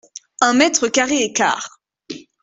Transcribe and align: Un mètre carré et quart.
Un 0.39 0.55
mètre 0.55 0.87
carré 0.87 1.21
et 1.25 1.31
quart. 1.31 1.79